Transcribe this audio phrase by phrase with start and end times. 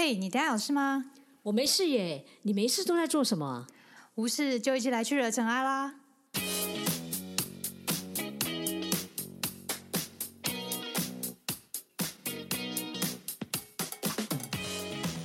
[0.00, 1.06] 嘿，你等下有事吗？
[1.42, 3.66] 我没事耶，你没事都在做什么？
[4.14, 5.92] 无事就一起来去惹尘埃啦！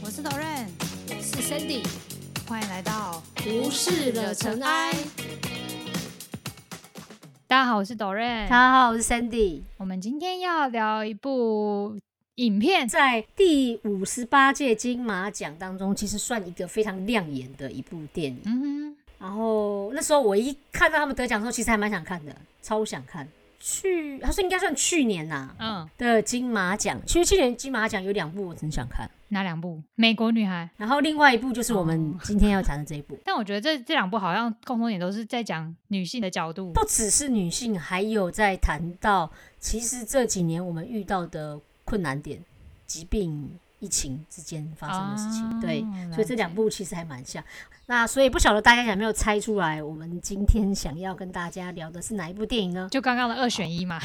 [0.01, 0.65] 我是 Doren，
[1.07, 1.85] 我是 Sandy，
[2.47, 4.91] 欢迎来到无事惹尘埃。
[7.45, 9.61] 大家好，我是 Doren，大家好，我是 Sandy。
[9.77, 11.95] 我们今天要聊一部
[12.35, 18.41] 影片，在第五十八届金马奖当中，其实算一个非常亮眼的一部电影。
[18.45, 23.27] 嗯哼然后那时候我一看到他们得奖的时候，其实还蛮想看的，超想看。
[23.59, 26.99] 去，他说应该算去年呐、哼，嗯，的金马奖。
[27.05, 29.81] 其实去年金马奖有两部我很想看，哪两部？
[29.95, 30.69] 美国女孩。
[30.75, 33.17] 然后另外一部就是我们哦今天要谈的这一部。
[33.23, 36.73] 但我觉得这这两部好像共同点都是在讲女性的角度。
[36.73, 41.57] 不只是女性，还有在谈到其实这几年我们遇到的
[41.93, 42.43] 困难点、
[42.87, 45.47] 疾病、疫情之间发生的事情。
[45.47, 47.43] 哦对，所以这两部其实还蛮像。
[47.85, 52.87] 那所以不晓得大家有没有猜出来，我们今天想要跟大家聊的是哪一部电影呢？
[52.89, 53.99] 就刚刚的二选一嘛。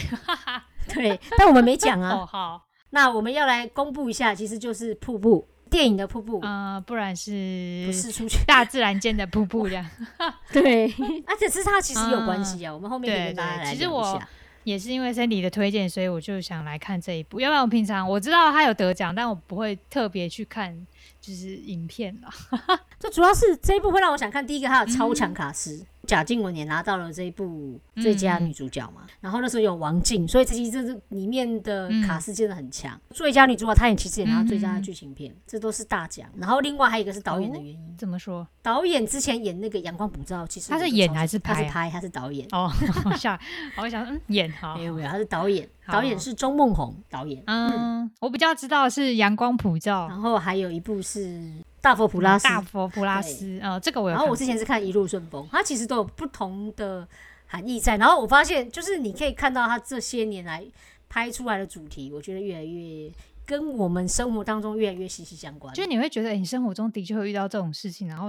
[0.92, 2.10] 对，但我们没讲啊。
[2.20, 8.44] 哦，好，那我们要来公布一下，其实就是瀑布电影的瀑布，呃，不然是不是是出去。
[8.44, 9.86] 大自然间的瀑布这样。
[10.52, 10.92] 对，
[11.26, 12.74] 而且是它其实有关系啊。
[12.74, 14.28] 我们后面可以对跟大家来对其实我聊一下。
[14.64, 17.40] 也是因为 Cindy 的推荐，所以我就想来看这一部。
[17.40, 20.86] 要不然我平常我知道他有得奖，但我不会特别去看
[21.20, 22.28] 就是影片了。
[22.98, 32.98] 这主要是这一部会让我想看，第一个他有超强卡司，贾静雯也拿到了这一部最佳女主角嘛，然后那时候有王静，所以其实这是里面的卡斯真的很强。
[33.10, 36.26] 最佳女主角她也其实也拿到最佳剧情片，这都是大奖。
[36.38, 38.48] 然后另外还有一个是导演的原因，怎么说？
[38.62, 42.48] 导演之前演那个《阳光普照》，其实他是演还是拍啊他是拍，他是导演。
[42.52, 42.68] 哦，
[43.04, 43.38] 好想，
[43.76, 44.84] 我想嗯演好没。
[44.84, 47.42] 有没有，他是导演，好导演是钟梦红导演。
[47.46, 51.26] 嗯，我比较知道是阳光普照，然后还有一部是
[51.80, 54.14] 《大佛普拉斯》，大佛普拉斯，呃，这个我有。
[54.14, 57.06] 然后我之前是看《一路顺风》，它其实都有不同的
[57.46, 57.96] 含义在。
[57.96, 60.64] 然后我发现，就是你可以看到它这些年来
[61.08, 63.10] 拍出来的主题，我觉得越来越
[63.48, 65.74] 跟我们生活当中越来越息息相关。
[65.74, 68.28] 就是你会觉得你生活中的确会遇到这种事情，然后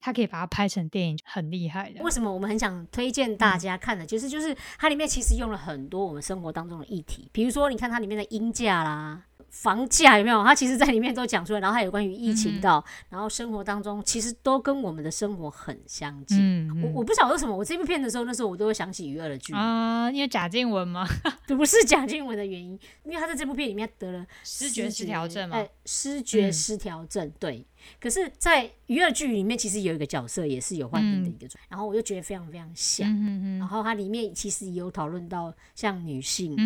[0.00, 2.02] 他可以把它拍成电影，很厉害的。
[2.02, 9.24] 为什么我们很想推荐大家看的，就是就是它里面其实用了很多我们生活当中的议题，比如说你看它里面的音价啦。
[9.54, 10.42] 房价有没有？
[10.42, 16.38] 他其实在里面都讲出来，然后还有关于疫情的，然后生活当中其实都跟我们的生活很相近。
[16.40, 21.06] 嗯，我我不晓得为什么，我这部片的时候，那时候我都会想起余二的剧，啊、因为贾静雯吗，
[21.46, 25.56] 不是贾静雯的原因，因为他在这部片里面得了失觉失调症嘛。
[25.56, 27.64] 哎，失觉嗯失调症，对。
[28.00, 33.06] 可是，在娱乐剧里面，其实有一个角色也是有患病的一个状，然后我就觉得非常非常像。
[33.08, 36.56] 嗯哼然后它里面其实也有讨论到像女性、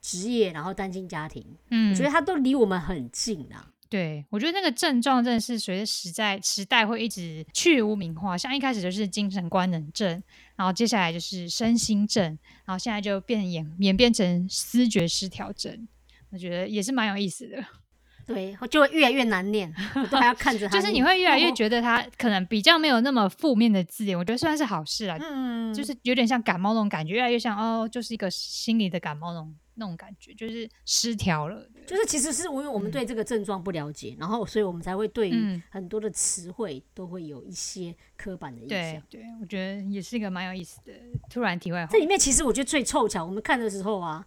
[0.00, 3.66] 职业，然后单亲家庭，嗯，我觉得它都离我们很近啊。
[3.88, 10.22] 对，我觉得那个症状真的是随着时代时代会一直去污名化，像一开始就是精神官能症，
[10.54, 12.24] 然后接下来就是身心症，
[12.64, 15.88] 然后现在就变演演变成思觉失调症，
[16.30, 17.64] 我觉得也是蛮有意思的。
[18.26, 20.82] 对，就会越来越难念，我都还要看着 它念。
[20.82, 31.66] 就是你会越来越哦 觉得他可能比较没有那么负面的字眼，我觉得算是好事啊，嗯，就是有点像感冒那种感觉，越来越像哦，就是一个心理的感冒那种那种感觉，就是失调了。
[31.86, 35.32] 就是其实是因为我们对这个症状不了解，然后所以我们才会对
[35.70, 39.02] 很多的词汇都会有一些刻板的印象。
[39.08, 40.92] 对对，我觉得也是一个蛮有意思的。
[41.28, 44.24] 突然题外话这，里面其实我觉得最凑巧，我们看的时候啊，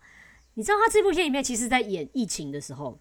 [0.56, 3.00] 你知道他这部片里面其实在演疫情的时候，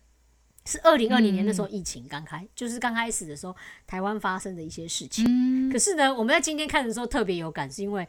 [0.64, 5.24] 是二零二零年那时候疫情刚开，就是刚开始的时候台湾发生的一些事情。
[5.28, 8.06] 嗯可是呢，我们在今天看的时候特别有感，是因为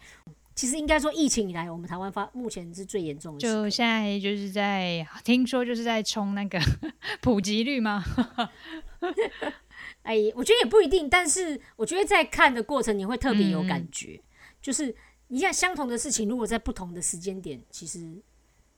[0.56, 3.40] 其实应该说疫情以来，我们台湾发目前是最严重的。
[3.40, 6.60] 就现在就是在听说就是在冲那个
[7.22, 8.04] 普及率吗？
[10.04, 14.22] 哎，我觉得也不一定，但是我觉得在看的过程你会特别有嗯感觉，
[14.62, 14.94] 就是
[15.30, 18.22] 你像相同的事情，如果在不同的时间点，其实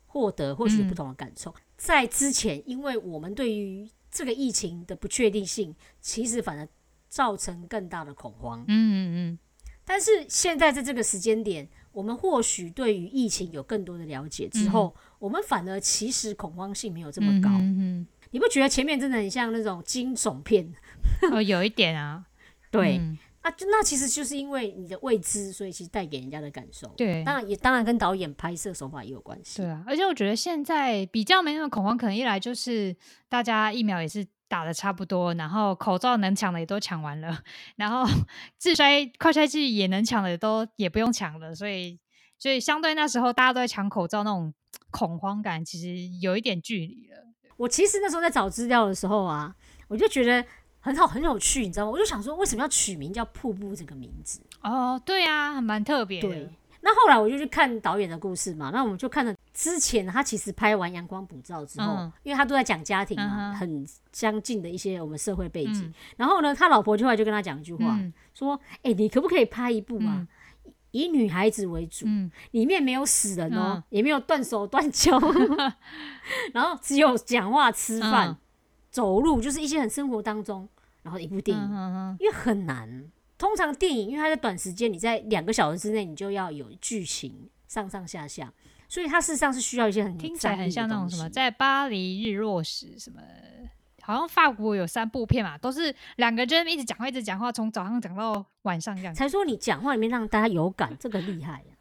[0.06, 1.54] 获得或许不嗯同的感受。
[1.76, 6.68] 在之前，因为我们对于这个疫情的不确定性，其实反而
[7.10, 8.62] 造成更大的恐慌。
[8.62, 9.40] 嗯嗯嗯
[9.86, 17.50] 但是现在在这个时间点，我们或许对于疫情有更多的了解之后，我们反而其实恐慌性没有这么嗯高。
[17.52, 20.74] 嗯你不觉得前面真的很像那种惊悚片？
[21.22, 22.26] 嗯， 哦，有一点啊，
[22.70, 26.88] 对，嗯啊，就那其实就是因为你的未知，所以其实带给人家的感受。
[26.98, 29.62] 对当然也当然跟导演拍摄手法也有关系。
[29.62, 32.94] 对啊，而且我觉得现在比较没那么恐慌，可能一来就是
[33.30, 37.38] 大家疫苗也是打的差不多，然后口罩能抢的也都抢完了，
[37.78, 38.06] 然后
[38.58, 42.00] 自筛快筛剂也能抢的都也不用抢了，所以
[42.38, 44.54] 所以相对那时候大家都在抢口罩那种
[44.92, 47.18] 恐慌感，其实有一点距离了。
[47.58, 49.56] 我其实那时候在找资料的时候啊，
[49.88, 50.46] 我就觉得
[50.80, 51.92] 很好，很有趣，你知道吗？
[51.92, 54.42] 我就想说，为什么要取名叫瀑布这个名字？
[54.62, 56.52] 哦，对啊，蛮特别对的。，
[56.88, 65.82] 那后来我就去看导演的故事嘛，那我们就看了之前他其实拍完《阳光普照》之后，嗯因为他都在讲家庭嘛，嗯很相近的一些我们社会背景。
[65.82, 70.28] 嗯然后呢，他老婆就后来就跟他讲一句话，嗯说：“哎、你可不可以拍一部啊？
[70.92, 75.20] 以女孩子为主，嗯里面没有死人哦，嗯也没有断手断脚，
[76.54, 78.38] 然后只有讲话、吃饭、嗯
[78.92, 80.70] 走路，就是一些很生活当中，
[81.02, 82.18] 然后一部电影。
[82.20, 83.04] 因为很难。
[83.38, 88.54] 通常电影，因为它在短时间，你在两个小时之内，你就要有剧情上上下下，
[88.88, 93.22] 所以它事实上是需要一些很有听起来很像那种什么，在巴黎日落时什么，
[94.02, 99.14] 好像法国有三部片嘛，都是两个人一直讲话，一直讲话，从早上讲到晚上这样。
[99.14, 101.76] 才说你讲话里面让大家有感，这个厉害呀、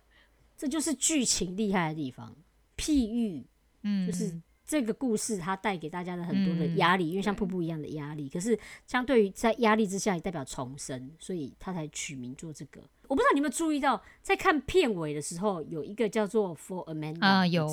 [0.56, 2.34] 这就是剧情厉害的地方。
[2.76, 3.46] 譬喻
[3.82, 8.28] 嗯，就是这个故事，它带给大家的很多的压力，因为像瀑布一样的压力。
[8.28, 12.80] 可是相对于在压力之下，也代表重生，所以他才取名做这个。
[13.06, 17.68] 我不知道你有没有注意到，在看片尾的时候，有一个叫做 For Amanda 的啊有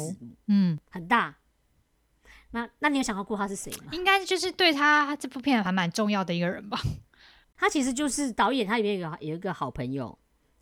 [0.48, 1.38] 嗯，很大。
[2.52, 3.92] 那那你有想到过他是谁吗？
[3.94, 6.78] 应该就是对他这部片还蛮重要的一个人吧。
[7.56, 10.18] 他其实就是导演，他里面有有一个好朋友，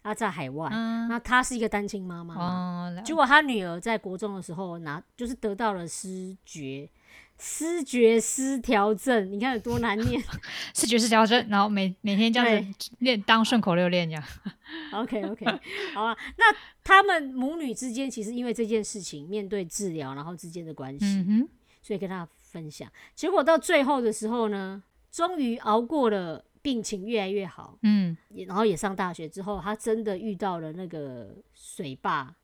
[0.10, 2.92] 他在海外，嗯，那她是一个单亲妈妈嘛。
[2.98, 6.90] 哦，结果她女儿在国中的时候拿，就是得到了失觉
[7.38, 10.20] 失觉失调症，你看有多难念。
[10.74, 14.24] 视觉失调症，然后每每天这样子练当顺口溜练这样。
[14.94, 15.46] OK OK，
[15.94, 16.18] 好啊。
[16.38, 16.46] 那
[16.84, 21.48] 他们母女之间其实因为这件事情面对治疗，然后之间的关系，嗯，
[21.84, 22.92] 所以跟他分享。
[23.14, 24.82] 结果到最后的时候呢，
[25.12, 28.18] 终于熬过了病情越来越好，嗯。
[28.48, 32.36] 然后也上大学之后，他真的遇到了那个水坝，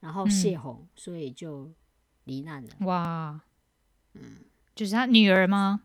[0.00, 1.70] 然后泄洪，所以就
[2.24, 2.70] 罹难了。
[2.80, 3.40] 哇，
[4.14, 4.36] 嗯，
[4.74, 5.82] 就是他女儿吗？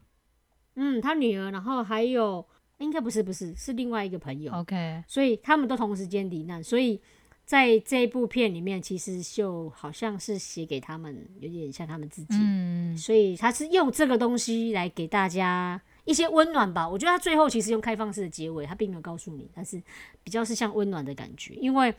[0.76, 2.46] 嗯，他女儿，然后还有
[2.80, 7.02] 应该不是不是是另外一个朋友，？OK，所以他们都同时间罹难，所以
[7.46, 12.98] 在这一部片里面，其实就好像是写给他们，有点像他们自己，嗯。
[12.98, 16.88] 所以他是用这个东西来给大家一些温暖吧。
[16.88, 19.82] 我觉得他最后其实用开放式的结尾，他并没有告诉你，但是
[20.24, 21.54] 比较是像温暖的感觉。
[21.56, 21.94] 因为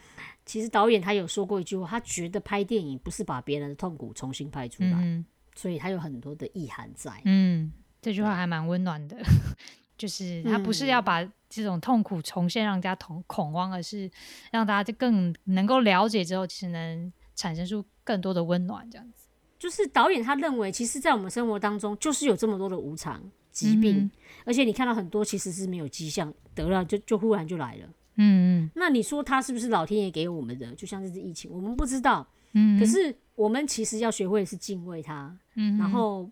[0.47, 7.11] 其实导演他有说过一句话，他觉得拍电影不是把别人的痛苦重新拍出来，嗯所以他有很多的意涵在。
[7.25, 9.17] 嗯，这句话还蛮温暖的，
[9.97, 14.11] 就是他不是要把这种痛苦重现让大家恐恐慌，而是
[14.53, 19.27] 让大家就更能够了解之后，其实能产生出更多的温暖，这样子。
[19.59, 23.23] 就是导演他认为，其实，在我们生活当中，就是有这么多的无常
[23.57, 24.11] 疾病，嗯
[24.45, 27.87] 而且你看到很多其实是没有迹象，得了就就忽然就来了。
[28.17, 28.71] 嗯嗯。
[28.75, 30.75] 那你说他是不是老天爷给我们的？
[30.75, 36.31] 就像这次疫情，我们不知道，嗯，可是我们其实要学会的是敬畏他，嗯，然后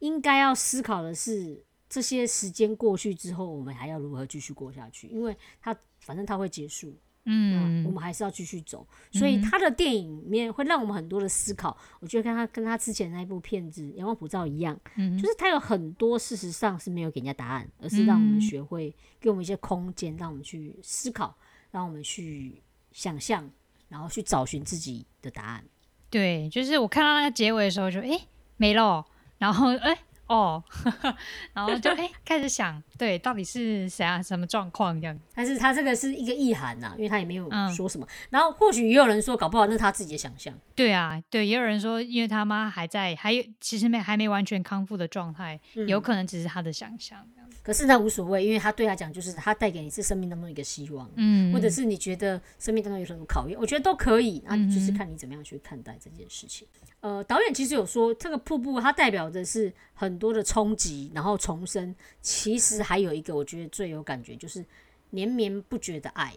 [0.00, 5.08] 应该要思考的是，这些时间过去之后，我们还要如何继续过下去？
[5.08, 6.94] 因为他反正他会结束，
[7.30, 8.86] 嗯，我嗯们还是要继续走。
[9.12, 11.76] 所以他的电影里面会让我们很多的思考。
[12.00, 21.36] 我觉得跟他跟他之前那一部片子《阳光普照》一样，嗯就是他有很多事实上是没有给人家答案，而是让我们嗯学会给我们一些空间，让我们去思考，
[21.70, 23.48] 让我们去想象，
[23.88, 25.64] 然后去找寻自己的答案。
[26.10, 28.18] 对，就是我看到那个结尾的时候就，诶
[28.56, 29.04] 没了哦，
[29.36, 29.98] 然后诶
[30.28, 30.62] 哦，
[31.54, 35.18] 然后就诶开始想，对，到底是谁啊，什么状况这样？
[35.34, 38.06] 但是他这个是一个意涵呐、因为他也没有嗯说什么。
[38.30, 40.52] 然后或许也有人说，搞不好那是他自己的想象。
[40.74, 47.26] 对啊，对，也有人说，因为他妈还在，还有其实没还没完全康复的状态，嗯有可能只是他的想象。
[47.68, 54.42] 可是那无所谓，因为他对他讲，就是他带给你是生命当中一个希望，嗯，或者是你觉得生命当中有什么考验，我觉得都可以。
[54.46, 56.66] 那就是嗯看你怎么样去看待这件事情。
[57.00, 61.94] 呃，导演其实有说，这个瀑布它代表的是很多的冲击，然后重生。
[62.22, 64.64] 其实还有一个，我觉得最有感觉就是
[65.10, 66.32] 连绵不绝的爱。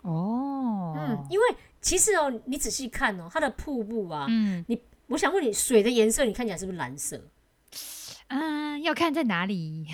[0.00, 1.44] 哦，嗯，因为
[1.80, 7.28] 其实哦，你仔细看哦，它的瀑布啊，嗯你我想问你，水的颜色你看起来是不是蓝色？
[8.26, 9.86] 啊，要看在哪里。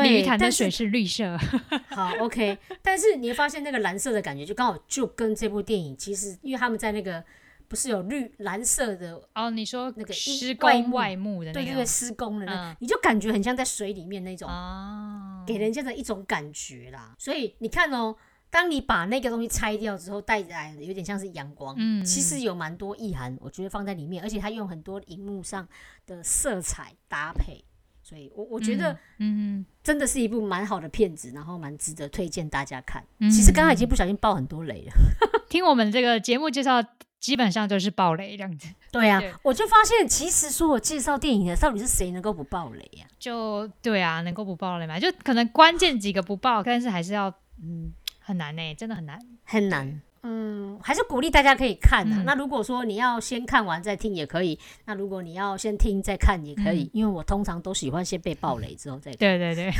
[0.00, 1.36] 对，鲤鱼潭的但是水是绿色，
[1.90, 7.24] 好，OK，但是你会发现那个蓝色的感觉，就刚好就跟这部电影其实，因为他们在那个
[7.68, 12.76] 不是有绿蓝色的，哦，你说那个施工外幕的那个对对对，施工的那，嗯。
[12.80, 17.14] 你就感觉很像在水里面那种，啊，给人家的一种感觉啦。
[17.18, 18.14] 所以你看哦，
[18.50, 22.04] 当你把那个东西拆掉之后，带来的有点像是阳光，嗯。
[22.04, 25.66] 其实有蛮多意涵，我觉得放在里面，而且它用很多荧幕上
[26.06, 27.64] 的色彩搭配，
[28.04, 28.96] 所以我我觉得。
[29.18, 33.02] 嗯，真的是一部蛮好的片子，然后蛮值得推荐大家看。
[33.18, 34.92] 嗯其实刚刚已经不小心爆很多雷了。
[35.48, 36.82] 听我们这个节目介绍
[37.20, 38.68] 基本上就是爆雷这样子。
[38.90, 44.98] 对啊对，我就发现其实说我介绍电影的，到底是谁能够不爆雷呀、就对啊，能够不爆雷嘛？
[45.00, 47.32] 就可能关键几个不爆，但是还是要
[47.62, 49.18] 嗯很难呢、真的很难。
[49.44, 50.00] 很难。
[50.26, 52.16] 嗯，还是鼓励大家可以看啊。
[52.22, 59.18] 嗯那如果说你要先看完再听也可以，那如果你要先听再看也可以，嗯因为我通常都喜欢先被暴雷之后再看。
[59.18, 59.70] 对对对，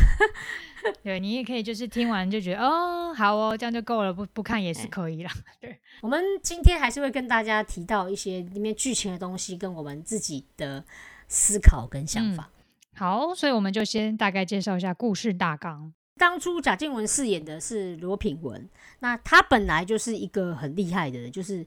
[1.02, 5.30] 对 你也可以就是听完就觉得哦好哦，这样就够了，不不看也是可以啦。
[5.60, 10.84] 对，我们今天还是会跟大家提到一些里面剧情的东西，跟我们自己的
[11.26, 12.50] 思考跟想法。
[12.94, 15.92] 好，所以我们就先大概介绍一下故事大纲。
[16.16, 18.68] 当初贾静雯饰演的是罗品文，
[19.00, 21.66] 那她本来就是一个很厉害的人，就是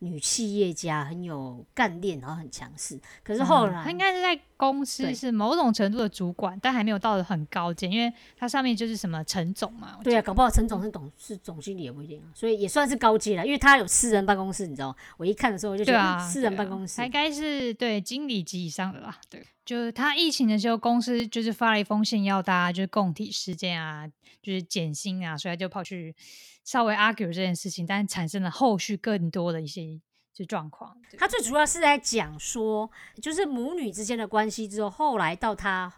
[0.00, 3.00] 女企业家，很有干练，然后很强势。
[3.24, 9.96] 可是后来，嗯他应该是在公司是某种程度的主管，但还没有到的很高阶，因为它上面就是什么陈总嘛。
[10.02, 14.96] 对啊，搞不好陈总是董是总经理也不一定啊，所以也算是高阶了，因为他有私人办公室，你知道吗？
[15.16, 19.20] 我一看的时候我就觉得、私人办公室他应该是对经理级以上的吧。
[19.30, 24.08] 对，就是他疫情的时候，公司就是发了一封信要大家就是共体时间啊，
[24.42, 26.16] 就是减薪啊，所以他就跑去
[26.64, 30.00] 稍微 argue 这件事情，但产生了后续更多的一些
[30.38, 30.96] 就状况。
[31.18, 32.88] 他最主要是在讲说，
[33.20, 35.92] 就是母女之间的关系之后，后来到他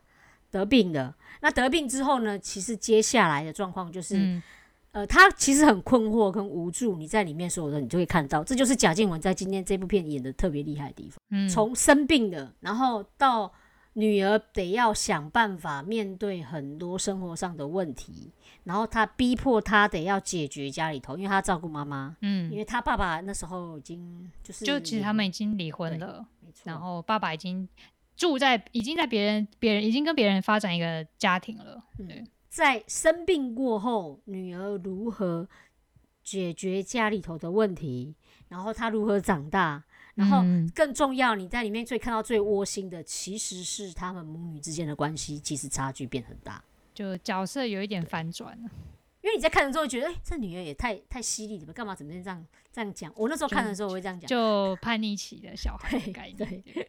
[0.51, 4.17] 得病了，那得病之后呢，其实接下来的状况就是。
[4.17, 4.43] 嗯
[4.93, 11.17] 呃，他其实很困惑跟无助，你在里面所有的你就会看到，这就是贾静雯在今天这部片演的特别厉害的地方。
[11.29, 13.53] 嗯，从生病的，然后到
[13.95, 18.33] 女儿得要想办法面对很多生活上的问题，
[18.65, 27.69] 然后他逼迫他得要解决家里头，因为他照顾妈妈，嗯因嗯，为他爸爸那时候已经就是就其实他们已经离婚了，没错，然后爸爸已经
[28.17, 31.83] 住在已经在别人别人已经跟别人发展一个家庭了。
[31.97, 35.49] 对嗯，在生病过后，女儿如何
[36.23, 38.15] 解决家里头的问题，
[38.49, 39.83] 然后她如何长大，
[40.21, 46.63] 然后嗯更重要，你在里面最看到最窝心的，其实是他们母女之间的关系，其实差距变很大。
[46.93, 48.71] 就角色有一点反转了。
[49.23, 51.73] 因为你在看的时候觉得，哎、这女儿也太太犀利了吧？
[51.73, 53.11] 干嘛整天这样这样讲？
[53.17, 56.63] 我那时候看的时候我会这样讲，就叛逆期的小孩的对概念。
[56.63, 56.89] 对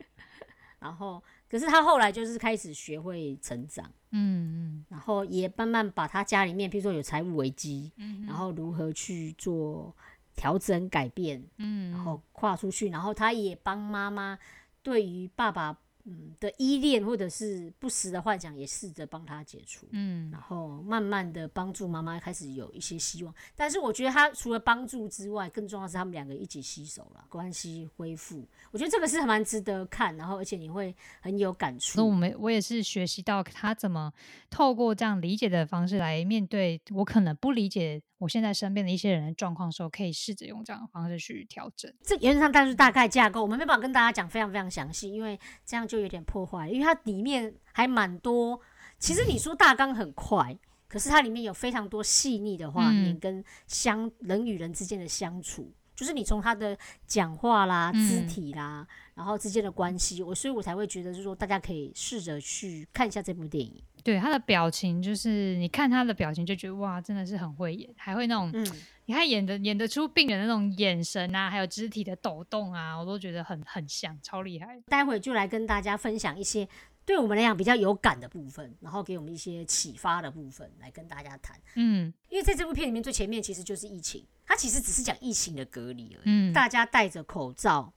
[0.79, 9.95] 然后可是他后来就是开始学会成长，嗯嗯然后也慢慢把他家里面，譬如说有财务危机，嗯然后如何去做
[10.41, 14.39] 调整改变，嗯，然后跨出去，然后他也帮妈妈
[14.81, 15.77] 对于爸爸
[16.11, 19.85] 嗯的依恋或者是不实的幻想，也试着帮他解除。
[19.91, 28.47] 嗯然后慢慢的帮助妈妈开始有一些希望，但是我觉得他除了帮助之外，更重要是他们两个一起携手了，关系恢复。
[28.71, 31.99] 我觉得这个是蛮值得看，然后而且你会很有感触。
[31.99, 32.11] 那我。
[32.21, 34.13] 们我也是学习到他怎么
[34.47, 41.91] 透过这样理解的方式来面对我可能不理解我现在身边的一些人的状况的时候，可以试着用这样的方式去调整。
[42.03, 48.59] 这原则上但是大概架构，我们没办法跟大家讲非常非常详细，因为这样就有点破坏，因为它里面还蛮多。
[48.99, 55.71] 其实你说大纲很快，可是它里面有非常多细腻的画面嗯跟相人与人之间的相处。
[55.93, 63.79] 就是你从他的讲话啦、嗯肢体啦，然后之间的关系，我所以我才会觉得，就是说大家可以试着去看一下这部电影。
[64.03, 68.65] 对他的表情，就是你看他的表情就觉得哇，真的是很会演，还会那种嗯，
[69.05, 74.79] 你看演的演得出病人的那种眼神啊，还有肢体的抖动啊，我都觉得很很像，超厉害。
[74.87, 76.67] 待会就来跟大家分享一些
[77.03, 81.59] 对我们来讲比较有感的部分，然后给我们一些启发的部分来跟大家谈。
[81.75, 86.23] 嗯因为在这部片里面最前面其实就是疫情，它其实只是讲疫情的隔离而已。
[86.25, 87.91] 嗯，大家戴着口罩，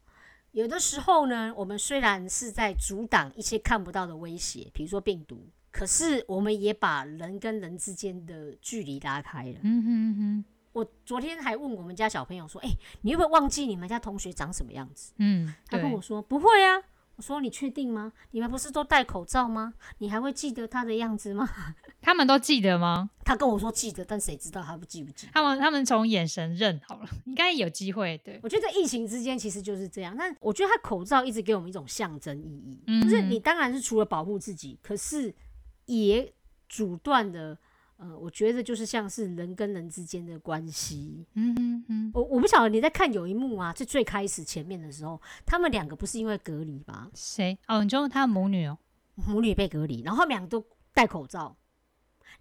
[0.53, 9.59] 有的时候呢，我们虽然是在阻挡一些看不到的威胁，比如说病毒，可是我们也把人跟人之间的距离拉开了。
[9.63, 10.45] 嗯哼哼，
[10.75, 12.69] 我昨天还问我们家小朋友说：“哎、
[13.03, 16.83] 你会不会忘记你们家同学长什么样子嗯，？”他跟我说：“不会啊。”
[17.17, 18.13] 我说：“你确定吗？
[18.33, 19.75] 你们不是都戴口罩吗？
[19.99, 21.49] 你还会记得他的样子吗
[22.03, 25.33] 他们都记得吗？？”他跟我说记得，但谁知道他不记不记得？
[25.33, 28.21] 他们他们从眼神认好了，应该有机会。
[28.25, 30.13] 对，我觉得疫情之间其实就是这样。
[30.19, 35.33] 但我觉得他口罩一直给我们一种象征意义，嗯就是你当然是除了保护自己，可是
[35.87, 36.35] 也
[36.69, 37.57] 阻断的。
[37.97, 41.25] 呃，我觉得就是像是人跟人之间的关系。
[41.35, 47.11] 嗯哼哼，我我不晓得你在看有一幕啊，是最开始前面的时候，他们两个不是因为隔离吗？
[47.15, 47.57] 谁？
[47.69, 48.77] 哦，你说他母女哦，
[49.15, 51.57] 母女被隔离，然后他们两个都戴口罩，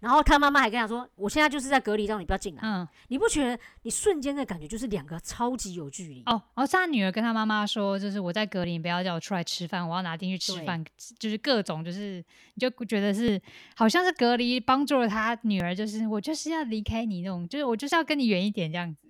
[0.00, 2.60] 然后他妈妈还跟他说：“我现在就是在隔离，让你不要进来。
[2.62, 6.22] 嗯，你不觉得你瞬间的感觉就是两个超级有距离？
[6.26, 10.84] 哦，哦，是他女儿跟他妈妈说，就是我在隔离，你不要叫我出来吃饭，我要拿进去吃饭，
[11.18, 12.24] 就是各种，就是
[12.54, 13.40] 你就觉得是
[13.76, 19.00] 好像是隔离帮助了他女儿，就是我就是要离开你那种，就是我就是要跟你远一点这样子。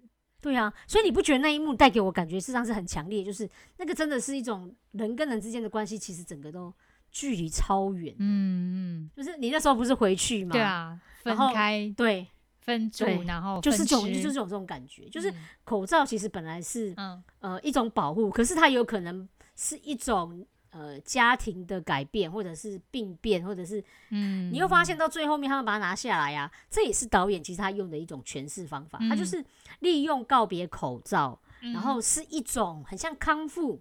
[0.41, 3.49] 对啊，所以你不觉得那一幕带给我感觉事实上是很强烈，就是
[3.79, 6.71] 那个真的是一种人跟人之间的关系，其实整个都
[7.15, 8.13] 距离超远。
[8.19, 10.53] 嗯嗯，就是你那时候不是回去吗？
[10.53, 12.27] 对，啊，分然后开对，
[12.61, 14.23] 分组，然后就是这种就是吃。
[14.25, 15.35] 这种这种感觉，就是嗯。
[15.63, 17.23] 口罩其实本来是嗯。
[17.39, 29.45] 呃一种保护，可是它有可能是一种呃家庭的改变，或者是病变，或者是嗯，你又发现到最后面他们把它拿下来呀、这也是导演其实他用的一种诠释方法，他就嗯是
[29.79, 33.81] 利用告别口罩，嗯，然后是一种很像康复，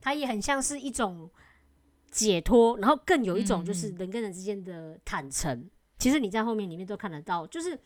[0.00, 1.30] 它也很像是一种
[2.14, 5.68] 解脱，然后更有一种就是嗯人跟人之间的坦诚。
[5.98, 7.76] 其实你在后面里面都看得到，就是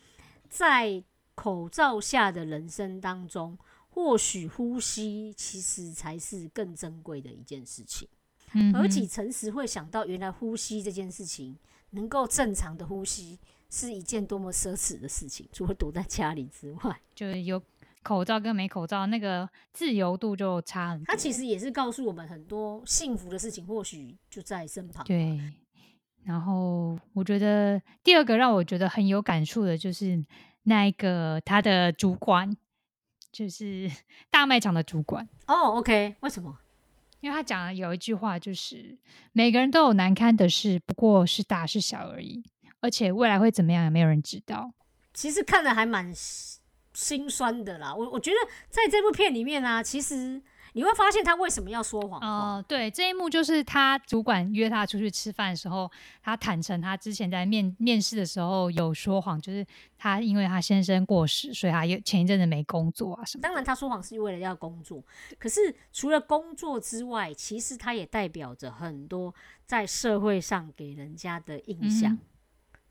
[0.47, 3.57] 在口罩下的人生当中，
[3.89, 8.07] 或许呼吸其实才是更珍贵的一件事情。
[8.53, 11.57] 嗯而且诚实会想到，原来呼吸这件事情
[11.89, 13.39] 能够正常的呼吸
[13.71, 17.01] 是一件多么奢侈的事情，除了躲在家里之外。
[17.15, 17.59] 就是有
[18.03, 21.05] 口罩跟没口罩那个自由度就差很多。
[21.07, 25.39] 它其实也是告诉我们很多幸福的事情，或许就在身旁。，对，
[26.23, 30.23] 然后我觉得第二个让我觉得很有感触的就是
[30.63, 32.55] 那一个他的主管，
[33.31, 33.89] 就是
[34.31, 35.27] 大卖场的主管。
[35.47, 36.59] 哦，OK，为什么？
[37.21, 38.97] 因为他讲了有一句话，就是
[39.33, 42.41] 每个人都有难堪的事，不过是大是小而已，
[42.79, 44.71] 而且未来会怎么样，也没有人知道。
[45.13, 46.13] 其实看的还蛮
[46.99, 47.95] 心心酸的啦。
[47.95, 48.37] 我我觉得
[48.69, 50.41] 在这部片里面啊，其实
[50.73, 52.27] 你会发现他为什么要说谎话。
[52.27, 55.89] 哦、对，这一幕就是他主管约他出去吃饭的时候，
[56.21, 59.65] 他坦诚他之前在面面试的时候有说谎，就是
[59.97, 63.41] 他因为他先生过世，所以他有前一阵子没工作啊什么。
[63.41, 65.03] 当然，他说谎是为了要工作，
[65.39, 69.33] 可是除了工作之外，其实他也代表着很多
[69.65, 72.13] 在社会上给人家的印象。
[72.13, 72.19] 嗯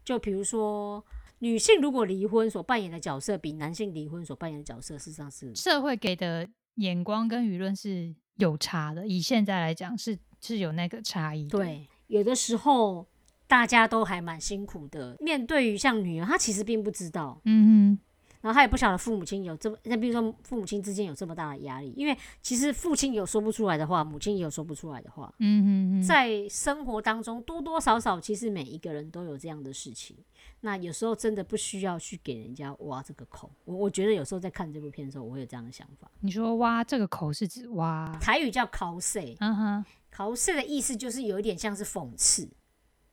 [0.04, 1.04] 就比如说，
[1.40, 11.46] 女性如果离婚所扮演的角色，比男性离婚所扮演的角色，事实上是社会给的眼光跟舆论是有差的，以现在来讲是是有那个差异。
[11.48, 11.86] 对。
[12.08, 13.06] 有的时候
[13.46, 17.98] 大家都还蛮辛苦的，面对于像女儿，她其实并不知道，嗯嗯
[18.40, 25.30] 然后她也不晓得父母亲有这么，那比如说父母亲之间有这么大的压力，因为其实父亲有说不出来的话，母亲也有说不出来的话。
[25.38, 30.16] 嗯，嗯哼哼，在生活当中，多多少少，其实每一个人都有这样的事情。
[30.60, 33.50] 那有时候真的不需要去给人家挖这个口。
[33.64, 36.10] 我我觉得有时候在看这部片的时候，我会有这样的想法。
[36.20, 42.48] 你说挖这个口是指挖，台语叫 cos，嗯哼，cos 的意思就是有一点像是讽刺，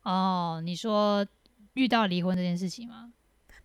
[0.04, 1.26] 哦，你说
[1.74, 3.14] 遇到离婚这件事情吗？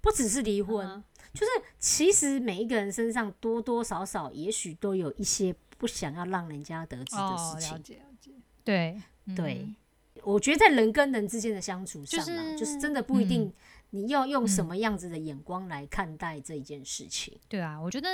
[0.03, 1.47] 不只是离婚，嗯就是
[1.79, 7.77] 其实每一个人身上多多少少，也许都有一些不想要让人家得知的哦，事情。
[7.77, 8.33] 了解了解，
[8.65, 9.01] 对
[9.37, 9.77] 对嗯，
[10.25, 13.53] 我觉得在人跟人之间的相处上啊，就是就是真的不一定嗯
[13.91, 17.37] 你要用什嗯么样子的眼光来看待这一件事情。
[17.49, 18.09] 对啊，我觉得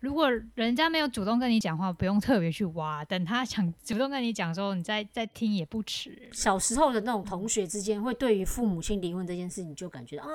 [0.00, 6.28] 如果人家没有主动跟你讲话，不用特别去挖，等他想主动跟你讲的时候，你再再听也不迟。
[6.32, 10.26] 小时候的那种同学之间，会对于父母亲离婚这件事你，就感觉啊、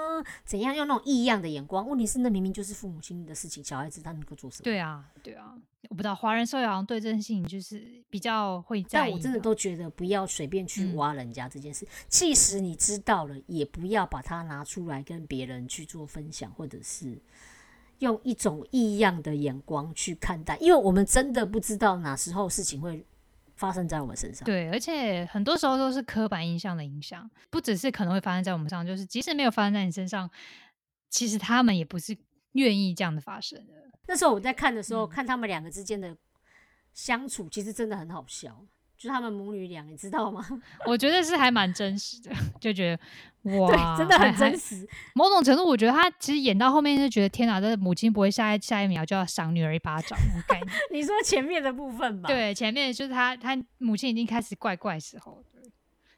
[0.45, 1.88] 怎样用那种异样的眼光。
[1.88, 4.63] 问题是，那明明就是父母亲的事情，小孩子他能够做什么？
[4.63, 5.53] 对啊，对啊，
[5.89, 9.12] 我不知道华人社会好像对这件事情就是比较会在意吧。
[9.12, 17.22] 但我真的都觉得不要随便去嗯挖人家这件事，即使你知道了，也不要把它拿出来跟别人去做分享，或者是
[18.00, 23.06] 用一种异样的眼光去看待，因为我们真的不知道哪时候事情会
[23.56, 24.46] 发生在我们身上。
[24.46, 30.30] 对，而且很多时候都是刻板印象的影响，不只是可能会发生在我们身上，就是即使没有发生在你身上，
[31.10, 32.17] 其实他们也不是
[32.54, 33.74] 愿意这样的发生的。
[34.08, 36.17] 那时候我在看的时候，嗯看他们两个之间的
[36.93, 38.65] 相处，其实真的很好笑。
[39.04, 40.42] 就是他们母女俩，你知道吗？
[40.88, 42.96] 我觉得是还蛮真实的， 就觉
[43.44, 44.88] 得哇，对，真的很真实。
[45.13, 50.72] 某种程度，我觉得他其实演到后面就觉得天哪，这母亲不会下一下一秒就要赏女儿一巴掌那种概念。
[50.89, 55.62] 你说前面的部分吧？，对，前面就是他他母亲已经开始怪怪的时候，对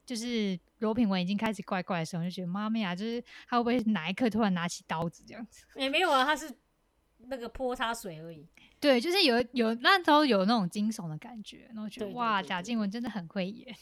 [0.05, 3.19] 就是罗品文已经开始怪怪的时候，就觉得妈咪啊，就是
[3.49, 5.63] 他会不会哪一刻突然拿起刀子这样子？
[5.75, 6.47] 也没有啊，他是
[7.27, 8.45] 那个泼他水而已。
[8.79, 13.75] 对，就是有有那时候有那种惊悚的感觉，然后觉得哇，贾静雯真的很会演。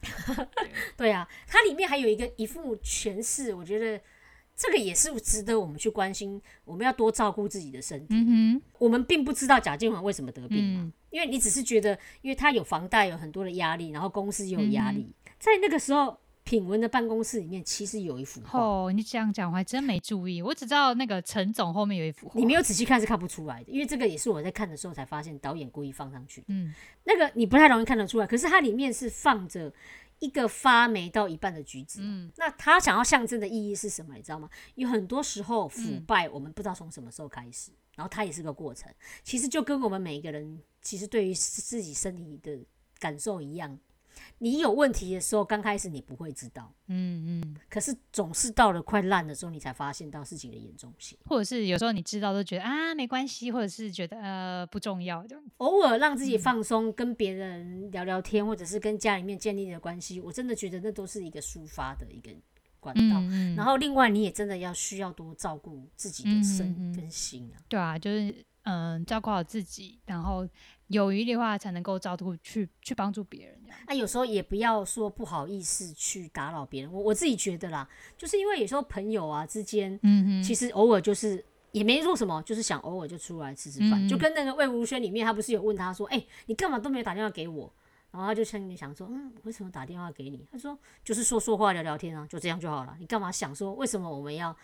[0.96, 4.00] 对啊，它里面还有一个一副诠释，我觉得
[4.54, 6.40] 这个也是值得我们去关心。
[6.64, 8.14] 我们要多照顾自己的身体。
[8.14, 15.12] 嗯哼，我们并不知道贾静雯为什么得病嘛，嗯因为你只是觉得，因为她有房贷，有很多的压力，然后公司也有压嗯力。
[15.38, 22.40] 在那个时候，品文的办公室里面其实有一幅画，哦，你这样讲我还真没注意，我只知道那个陈总后面有一幅画。
[22.40, 26.46] 你没有仔细看是看不出来的，因为这个也是我在看的时候才发现导演故意放上去的。
[26.48, 29.70] 嗯那个你不太容易看得出来，可是它里面是放着
[30.20, 32.00] 一个发霉到一半的橘子。
[32.02, 34.14] 嗯那它想要象征的意义是什么？
[34.14, 34.48] 你知道吗？
[34.76, 38.90] 有很多时候腐嗯败，我们不知道从什么时候开始，然后它也是个过程。
[39.22, 42.58] 其实就跟我们每一个人，其实对于自己身体的
[42.98, 43.78] 感受一样。
[44.38, 51.18] 你有问题的时候，刚开始你不会知道，嗯嗯，可是总是到了快烂的时候，你才发现到事情的严重性。
[51.26, 55.44] 或者是有时候你知道都觉得啊没关系，或者是觉得呃不重要这样。
[55.56, 62.30] 偶尔让自嗯己放松，跟别人聊聊天，或者是跟家里面建立的关系，我真的觉得那都是一个抒发的一个
[62.78, 63.20] 管道。
[63.20, 67.58] 嗯嗯，然后另外，你也真的要需要多照顾自己的嗯身跟心啊。
[67.68, 70.46] 对啊，就是嗯照顾好自己，然后
[70.88, 73.58] 有余力的话才能够照顾去去帮助别人。
[73.86, 76.92] 那、有时候也不要说不好意思去打扰别人。
[76.92, 87.72] 我我自己觉得啦，就是因为有时候朋友啊之间，嗯哼，其实偶尔就是也没做什么，就是想偶尔就出来吃吃饭，嗯就跟那个魏如萱里面，他不是有问他说，哎、你干嘛都没有打电话给我？
[88.10, 90.46] 然后他就心里想说，嗯，为什么打电话给你？
[90.50, 92.96] 他说就是说说话聊聊天啊，就这样就好了。
[92.98, 94.56] 你干嘛想说为什么我们要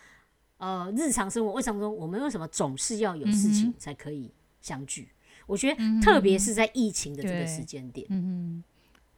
[0.57, 1.51] 呃日常生活？
[1.53, 5.09] 为什么说我们为什么总是要有事情才可以相聚？
[5.47, 8.63] 我觉得特别是在疫情的这个时间点，嗯哼，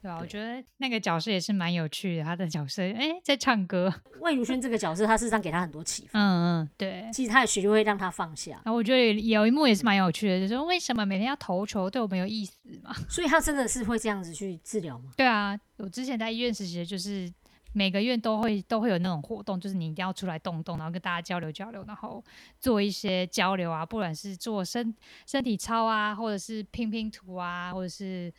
[0.02, 6.20] 对啊，我觉得那个角色也是蛮有趣的，他的角色哎在唱歌，魏如萱这个角色，他事实上给他很多启发。
[6.20, 7.10] 嗯嗯对。
[7.14, 12.94] 其实他的学就会让他放下，然后我觉得有有一幕也是蛮有趣的，就是说为什么每天要投球对我没有意思嘛？
[13.08, 15.12] 所以他真的是会这样子去治疗吗？
[15.16, 17.32] 对啊，我之前在医院实习，的就是
[17.74, 22.24] 每个月都会都会有那种活动，就是你一定要出来动动，然后跟大家交流交流，然后
[22.60, 28.34] 做一些交流啊，不管是做身身体操啊，或者是拼拼图啊，或者是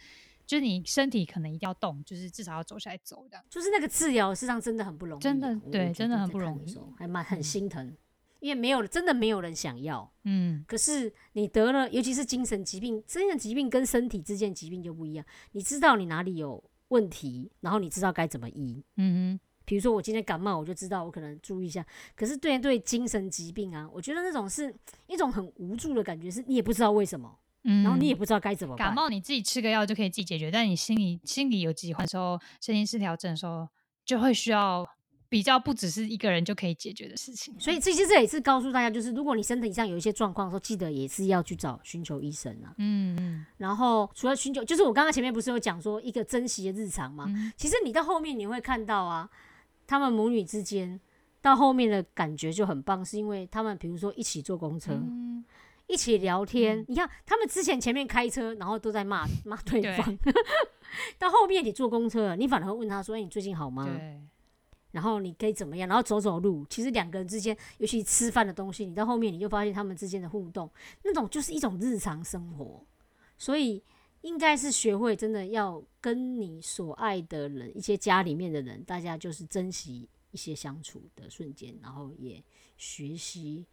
[0.47, 3.45] 就是你身体可能一定要动，就是至少要走下来走这样。
[3.49, 7.95] 就是那个治疗，事实上真的很不容易啊，真的对真的很不容易还蛮很嗯心疼，
[8.41, 10.11] 因为没有真的没有人想要。
[10.25, 15.25] 嗯可是你得了，尤其是精神疾病，精神疾病跟身体之间疾病就不一样。
[15.53, 18.85] 你知道你哪里有问题，然后你知道该怎么医。
[18.97, 21.85] 嗯哼比如说我今天感冒，我就知道我可能注意一下。
[22.17, 24.75] 可是对对精神疾病啊，我觉得那种是
[25.07, 28.87] 一种很无助的感觉，是你也不知道为什么，嗯，然后你也不知道该怎么办。
[28.87, 33.69] 感冒你自己吃个药就可以自己解决，但你心里心里有疾患的时候，神经失调症的时候，
[34.07, 34.89] 就会需要
[35.29, 37.55] 比较不只是一个人就可以解决的事情。
[37.59, 42.73] 所以这些这也是告诉大家，就是如果你身体上有一些状况的时候，记得也是要去找寻求医生啊。
[42.79, 47.27] 嗯嗯然后除了寻求，就是我刚刚前面不是有讲说一个珍惜的日常吗？
[47.29, 49.29] 嗯其实你到后面你会看到啊，
[49.87, 50.99] 他们母女之间
[51.43, 55.45] 到后面的感觉就很棒，是因为他们比如说一起坐公车，嗯，
[55.87, 56.83] 一起聊天。
[56.89, 60.19] 你看他们之前前面开车，然后都在骂骂对对方，
[61.19, 63.87] 到后面你坐公车了，你反而会问他说：“哎、你最近好吗？”
[64.91, 65.89] 然后你可以怎么样？
[65.89, 70.71] 然后走走路，其实两个人之间，尤其吃饭的东西，你到后面你就发现他们之间的互动，
[71.05, 72.85] 那种就是一种日常生活。
[73.37, 73.83] 所以
[74.23, 82.43] 应该是学会真的要跟你所爱的人，一些家里面的人，大家就是珍惜一些相处的瞬间，然后也
[82.77, 83.67] 学习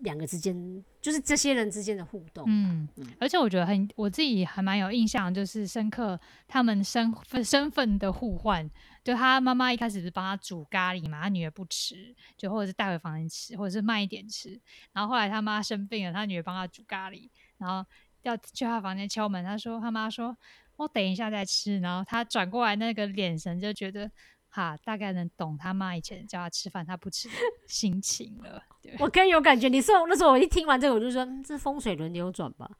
[0.00, 2.44] 两个之间，就是这些人之间的互动。
[2.46, 8.68] 嗯嗯，而且我觉得很我自己还蛮有印象，就是深刻他们身份身份的互换。
[9.02, 14.60] 就他妈妈一开始是帮他煮咖喱嘛，他女儿不吃，就或者是带回房间吃，或者是慢一点吃。
[14.92, 17.88] 然后后来他妈生病了，他女儿帮他煮咖喱，然后
[18.22, 20.36] 要去他房间敲门，他说他妈说
[20.76, 24.10] 我等一下再吃，然后他转过来那个眼神就觉得。
[24.50, 27.34] 哈，大概能懂他妈以前叫他吃饭他不吃的
[27.66, 28.62] 心情了。
[28.82, 29.68] 对，我更有感觉。
[29.68, 32.70] 你说那时候我一听完这个，我就说，嗯这风水轮流转吧。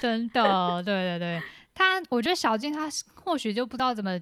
[0.00, 1.42] 真的，对对对，
[1.74, 4.20] 他我觉得小静他或许就不知道怎么，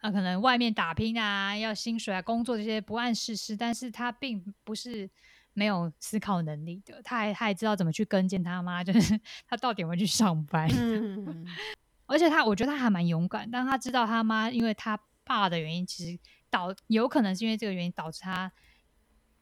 [0.00, 5.08] 啊，可能外面打拼啊，要薪水啊，工作这些不谙世事，但是他并不是
[5.54, 11.46] 没有思考能力的，他还他还知道怎么去跟进他妈，就是 他到点会去上班，嗯，
[12.06, 14.98] 而且他我觉得他还蛮勇敢，但他知道他妈因为他
[15.38, 16.18] 爸的原因，其实
[16.50, 18.50] 导有可能是因为这个原因导致他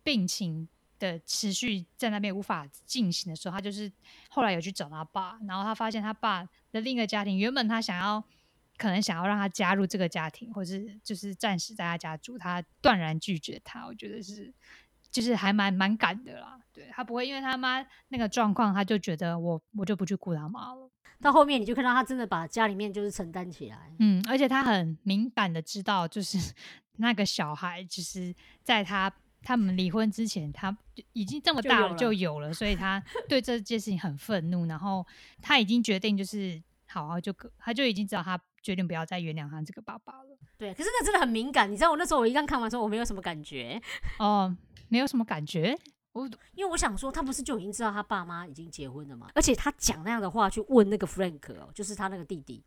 [0.03, 3.91] 病情的持续在那边无法进行的时候，他就是
[4.29, 8.23] 后来有去找他爸，然后他发现他爸的另一个家庭，原本他想要
[8.77, 14.53] 可能想要让他加入这个家庭，或是就是暂时在他家住，他断然拒绝他，我觉得是
[15.11, 20.88] 就是还蛮蛮敢的啦，对他不会因为他妈那个状况，他就觉得我我就不去顾他妈了。
[21.21, 23.93] 到后面你就看到他真的把家里面就是承担起来。
[23.99, 26.39] 嗯，而且他很敏感的知道，就是
[26.99, 30.77] 那个小孩，就是在他他们离婚之前，他
[31.13, 35.07] 已经这么大了就有了就有了，所以他对这件事情很愤怒，然后
[35.41, 40.39] 他已经决定就是好好就可他就已经知道他决定不要再原谅他这个爸爸了。
[40.57, 41.71] 对，可是那真的很敏感。
[41.71, 43.81] 你知道我那时候我一刚看完之后，我没有什么感觉，
[44.19, 44.57] 哦，
[44.89, 45.79] 没有什么感觉，
[46.13, 49.29] 我因为我想说他不是就已经知道他爸妈已经结婚了吗？
[49.35, 52.65] 而且他讲那样的话去问那个 Frank 哦，就是他那个弟弟，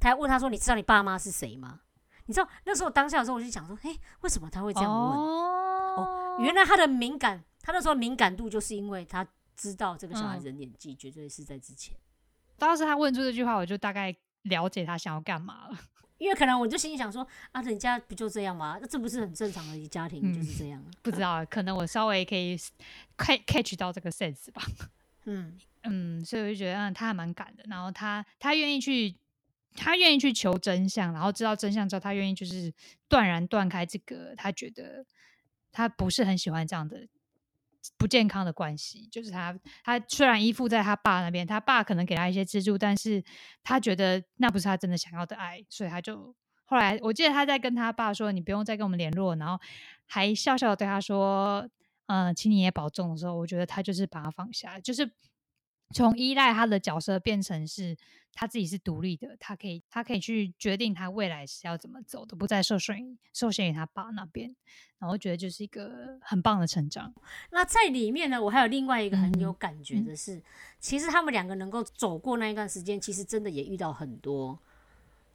[0.00, 1.80] 他还问他说：“你知道你爸妈是谁吗？”
[2.26, 5.18] 你知道那时候当下的时候，我就想说，哎、为什么他会这样问？
[5.18, 11.96] 哦，原来他的敏感，他那时候敏感度就是因为他知道这个小嗯孩子的年纪绝对是在之前，
[12.58, 15.78] 当时他问出这句话，我就大概了解他想要干嘛了。
[16.18, 18.78] 因为可能我就心里想说，啊，人家不就这样吗？
[18.80, 20.90] 那这不是很正常的一家庭嗯就是这样啊？
[21.02, 22.56] 不知道，可能我稍微可以
[23.16, 24.62] catch catch 到这个 sense 吧。
[25.26, 27.64] 嗯，嗯，所以我就觉得，嗯，他还蛮敢的。
[27.68, 29.14] 然后他他愿意去，
[29.74, 32.72] 他愿意去求真相，然后知道真相之后，他愿意就是
[33.08, 35.04] 断然断开这个他觉得
[35.70, 37.06] 他不是很喜欢这样的
[37.96, 39.08] 不健康的关系。
[39.10, 43.22] 就是他他虽然依附在他爸那边，他爸可能给他一些资助，但是
[43.62, 49.58] 他觉得那不是他真的想要的爱，所以他就后来我记得他在跟他爸说：“你不用再跟我们联络。”然后
[50.06, 51.68] 还笑笑对他说
[52.06, 55.10] ：“嗯，请你也保重。”的时候，我觉得他就是把他放下，就是
[55.94, 57.96] 从依赖他的角色变成是
[58.32, 62.76] 他自己是独立的，他可以他可以去决定他未来是要怎么走的，不再受
[63.32, 64.54] 受限于他爸那边。
[64.98, 67.12] 然后我觉得就是一个很棒的成长。
[67.50, 70.42] 那在里面呢，我还有另外一个很有嗯感觉的是，
[70.80, 74.58] 其实他们两个能够走过那一段时间，其实真的也遇到很多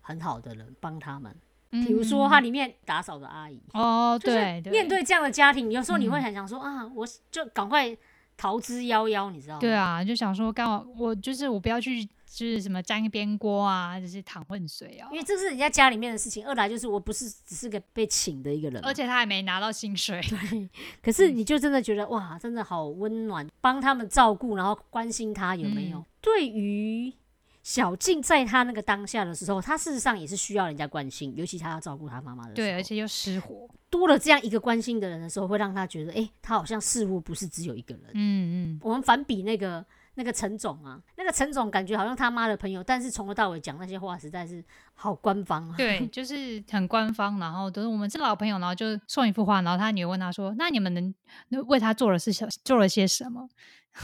[0.01, 1.35] 很好的人帮他们。
[1.71, 7.97] 比如说，它里面打扫的阿姨，哦，就是对，面对这样的家庭，有时候你会嗯很想说、啊，我就赶快
[8.37, 9.59] 逃之夭夭，你知道吗？
[9.59, 15.17] 对啊，就想说刚好我就是我不要去就是什么沾边锅啊，就是淌浑水啊因。
[15.17, 16.45] 为这是人家家里面的事情。
[16.45, 20.69] 二来就是我不是只是个被请的一个人，而且他还没拿到薪水，对
[21.01, 25.99] 可是你就真的觉得哇，真的好温暖，帮他们照顾，然后关心他有没有？
[25.99, 27.13] 嗯对于
[27.63, 32.67] 小静，在他那个当下的时候，他事实上也是需要人家关心，尤其他要照顾他妈妈的时候。
[32.67, 33.67] 对，而且又失火。
[33.89, 38.03] 多了这样一个关心的人的时候，会让他觉得，哎、他好像似乎不是只有一个人。
[38.15, 44.61] 嗯嗯，我们反比那个那个陈总啊，那个陈总感觉好像他妈的朋友，但是从头到尾讲那些话，实在是
[44.93, 45.75] 好官方啊。
[45.77, 51.15] 对， 就是很官方，然后都是我们是老朋友，然后就送一幅画，然后他女儿问他说：“那你们能
[51.49, 53.47] 能为他做了是什做了些什么？”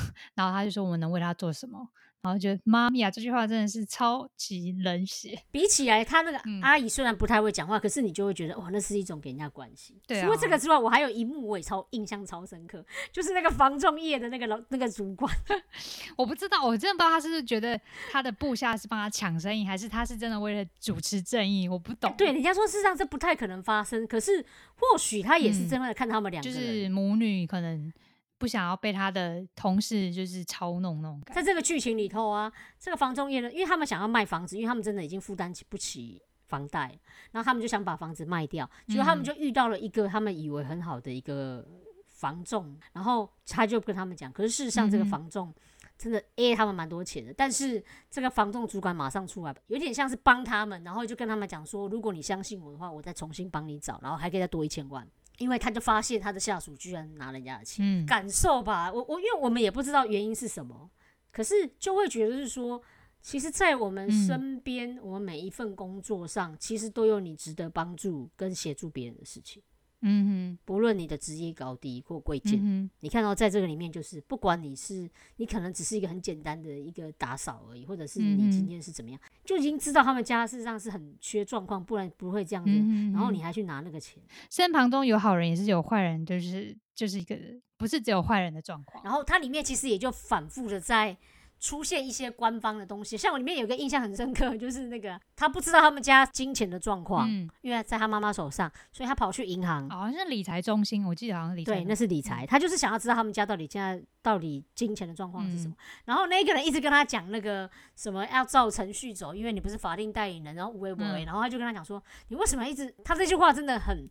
[0.35, 1.89] 然后他就说：“我们能为他做什么？”
[2.21, 5.41] 然后觉得妈咪啊，这句话真的是超级冷血。
[5.51, 9.95] 比起来，他那个嗯阿姨虽然不太会讲话，可是你就会觉得哇，那是一种给人家关心。
[10.05, 15.33] 对啊除了这个之外，我还有一幕我也超印象超深刻，就是那个防重业的那个老那个主管，
[16.17, 17.79] 我不知道，我真的不知道他是不是觉得
[18.11, 22.13] 他的部下是帮他抢生意，还是他是真的为了主持正义，我不懂。
[22.17, 26.53] 对，人家说事实上这不太可能发生，可是或许他也是嗯真的看他们两个就。
[26.53, 27.91] 是母女可能
[28.39, 31.41] 不想要被他的同事就是操弄那种感觉。
[31.41, 36.97] 在这个剧情里头啊，这个房仲业呢，因为他们想要卖房子，因为他们真的已经负担起不起房贷，
[37.31, 41.67] 然后他们就想把房子卖掉，结果他们嗯就遇到了一个他们以为很好的一个
[42.07, 45.53] 房仲，然后他就跟他们讲，可是事实上这个房仲
[45.97, 55.05] 真的 A 他们蛮多钱的，但是这个房仲主管马上出来，有点像是帮他们，然后就跟他们讲说，如果你相信我的话，我再重新帮你找，然后还可以再多一千万。
[55.39, 58.93] 因为他就发现他的下属居然拿人家的钱，嗯，感受吧。
[58.93, 60.89] 我我因为我们也不知道原因是什么，
[61.31, 62.81] 可是就会觉得是说，
[63.21, 64.27] 其实，在我们嗯。
[64.27, 69.61] 身边，我们每一份工作上，其实都有你值得帮助跟协助别人的事情，
[70.01, 72.59] 嗯哼不论你的职业高低或贵贱。
[72.61, 82.71] 嗯你看到在这个里面，就是不管你是你可能只是一个很简单的一个打扫而已，或者是你今天是怎么样，就已经知道他们家事实上是很缺状况，不然不会这样子。
[82.71, 87.37] 嗯，然后你还去拿那个钱，身旁中有好人也是有坏人，就是就是一个
[87.77, 89.03] 不是只有坏人的状况。
[89.03, 91.17] 然后它里面其实也就反复的在
[91.59, 99.89] 出现一些官方的东西，像我里面有个印象很深刻，就是那个他不知道他们家金钱的状况，嗯，因为在他妈妈手上，所以他跑去银行。
[99.89, 105.75] 好像是理财中心，我记得好像是理财对，那是理财，他就是想要知道他们家到底现在到底金钱的状况是什么。
[105.77, 112.93] 嗯然后那个人一直跟他讲那个什么要照程序走，因为你不是法定代理人，然后无为不为，嗯然后他就跟他讲说，你为什么一直？
[113.03, 114.09] 他这句话真的很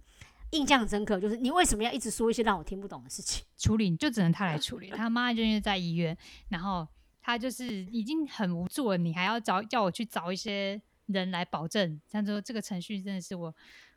[0.51, 3.45] 印象很深刻，就是你为什么要一直说一些让我听不懂的事情？
[3.57, 4.91] 处理，就只能他来处理。
[4.91, 6.17] 他妈就是在医院，
[6.49, 6.87] 然后
[7.29, 12.01] 他就是已经很无助了，你还要找叫我去找一些人来保证。
[12.11, 13.55] 他说这个程序真的是我，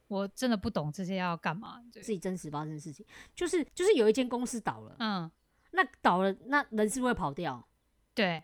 [0.09, 1.81] 我真的不懂这些要干嘛。
[1.93, 5.31] 自己真实发生的事情，就是就是有一间公司倒了，嗯，
[5.71, 7.65] 那倒了，那人是不是会跑掉？
[8.13, 8.43] 对。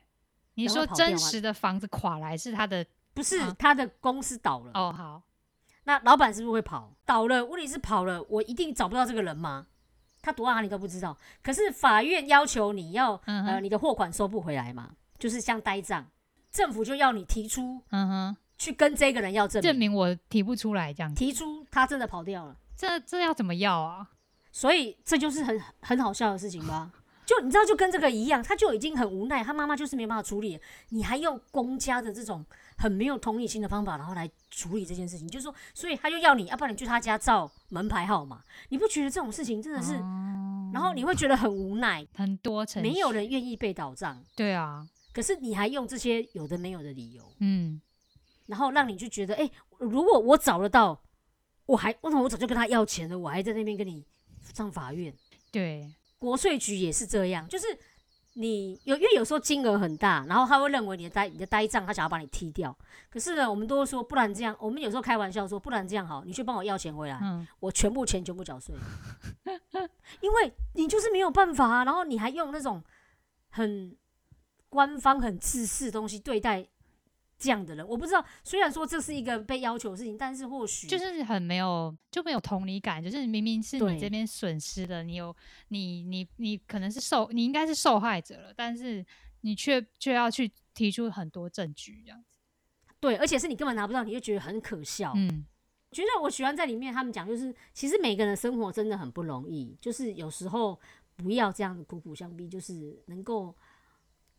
[0.54, 5.22] 你说真实的房子垮来是他的不是啊他的公司倒了，哦，好，
[5.84, 6.96] 那老板是不是会跑？
[7.06, 9.68] 倒了，问题是跑了，我一定找不到这个人吗？
[10.22, 11.18] 他躲到哪里都不知道。
[11.44, 16.06] 可是法院要求你要，呃，嗯哼，你的货款收不回来嘛，就是像呆账，
[16.52, 22.56] 政府就要你提出嗯哼，去跟这个人要证明，证明我提不出来这样，提出他真的跑掉了。
[22.76, 24.08] 这这要怎么要啊？
[24.52, 26.92] 所以这就是很很好笑的事情吧？
[27.26, 30.58] 就你知道，就跟这个一样，他就已经很无奈，他妈妈就是没办法处理，
[30.90, 32.46] 你还用公家的这种
[32.78, 35.28] 很没有同理心的方法，然后来处理这件事情。
[35.28, 38.44] 就是说，所以他就要你，要不然你去他家照门牌号码。
[38.70, 39.94] 你不觉得这种事情真的是？
[40.74, 44.22] 然后你会觉得很无奈，很多层，没有人愿意被倒账。
[44.36, 47.82] 对啊，可是你还用这些有的没有的理由，嗯，
[48.46, 49.50] 然后让你就觉得，哎、
[49.80, 51.02] 如果我找得到，
[51.66, 54.06] 我还为什么我早就跟他要钱了，我还在那边跟你
[54.54, 55.14] 上法院？
[55.52, 57.66] 对，国税局也是这样，就是
[58.40, 62.76] 你有因为有时候金额很大，然后他会认为你的呆你的呆账，他想要把你踢掉。
[63.10, 68.76] 可是呢，我们都说，不然这样，我们有时候开玩笑说，不然这样好，你去帮我要钱回来，嗯，我全部钱全部缴税，
[70.22, 71.84] 因为你就是没有办法啊。
[71.84, 72.84] 然后你还用那种
[73.50, 73.98] 很
[74.70, 76.68] 官方、很自私的东西对待
[77.38, 78.26] 这样的人，我不知道。
[78.44, 85.36] 虽然说这是一个被要求的事情，但是或许就是很没有就没有同理感，就是明明是你这边损失了，你有
[85.68, 89.06] 你你你可能是受你应该是受害者了，但是
[89.42, 92.40] 你却却要去提出很多证据这样子，
[93.00, 95.14] 对，而且是你根本拿不到，你就觉得很可笑。
[95.16, 95.46] 嗯，
[95.92, 100.80] 觉得我喜欢在里面，他们讲就是，其实每个人的生活真的很不容易，就是有时候
[101.16, 103.56] 不要这样苦苦相逼，就是能够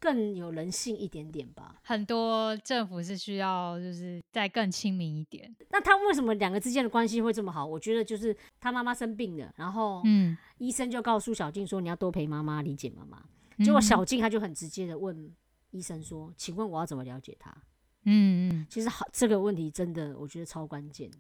[0.01, 1.77] 更有人性一点点吧。
[1.83, 7.65] 很多政府是需要就是再更亲民一点，那他为什么两个之间的关系会这么好？
[7.65, 13.23] 我觉得就是他妈妈生病了，然后嗯，医生就告诉小静说你要多陪妈妈，理解妈妈。
[13.65, 15.35] 结果嗯小静她就很直接的问
[15.71, 17.51] 医生说：“请问我要怎么了解他
[18.05, 21.19] 嗯嗯？”其实好这个问题真的我觉得超关键的。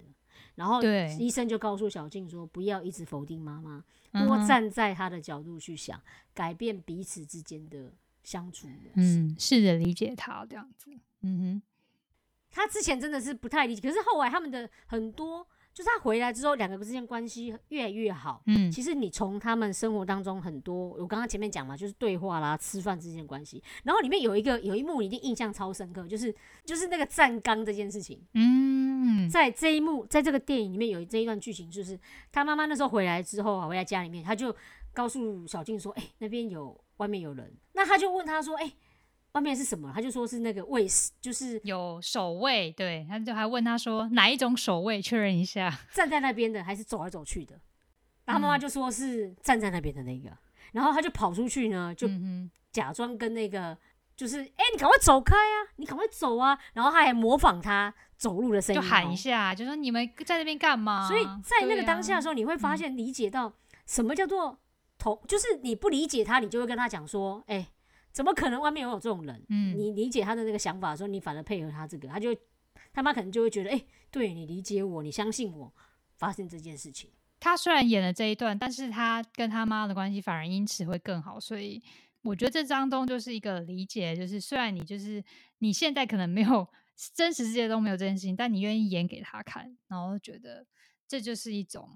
[0.55, 3.85] 然后对医生就告诉小静说：“不要一直否定妈妈，
[4.25, 6.01] 多站在她的角度去想，
[6.33, 7.93] 改变彼此之间的
[8.29, 8.93] 相处模式。
[8.97, 10.91] 嗯，试着理解他这样子，
[11.23, 11.62] 嗯哼，
[12.51, 18.43] 他之前真的是不太理解，可是后来他们的很多，就是他回来之后，两个之间关系越来越好。
[18.45, 26.35] 嗯其实你从他们生活当中很多，我刚刚前面讲嘛，就是对话啦、吃饭之间的关系，然后里面有一个有一幕你一定印象超深刻，就是
[26.67, 28.23] 就是那个站岗这件事情。
[28.35, 31.99] 嗯，在这一幕，在这个电影里面有这一段剧情，就是
[32.31, 34.55] 他妈妈那时候回来之后啊，回来家里面，他就
[34.93, 38.73] 告诉小静说：“哎、那边有外面有人。”那他就问他说：“哎、
[39.33, 47.59] 外面是什么？”他就说是那个卫士，就是有守卫，对，他就还问他说哪一种守卫，确认一下，站在那边的，还是走来走去的。
[48.25, 50.31] 然后妈妈就说是站在那边的那个，
[50.73, 53.75] 然后他就跑出去呢，就嗯假装跟那个
[54.15, 59.17] 就是哎、你赶快走开啊，你赶快走啊，然后他还模仿他走路的声，音，就喊一。
[59.17, 61.09] 下，就说你们在那边干嘛？
[61.09, 63.51] 所以在那个当下的时候，你会发现理解到
[63.87, 64.59] 什么叫做
[64.99, 67.67] 同，就是你不理解他，你就会跟他讲说，哎、
[68.13, 69.45] 怎么可能外面有这种人？
[69.49, 72.37] 嗯你理解他的那个想法的时候，你反而配合他这个，他就
[72.93, 75.73] 他妈可能就会觉得，哎、对你理解我，你相信我，
[76.17, 77.11] 发生这件事情。
[77.41, 81.81] 他虽然演了这一段，但是他跟他妈的关系反而因此会更好，所以
[82.23, 85.23] 我觉得这张东就是一个理解，就是虽然你就是
[85.59, 86.67] 你现在可能没有
[87.15, 90.67] 真实世界中没有这件事情，但你愿意演给他看，然后觉得
[91.07, 91.89] 这就是一种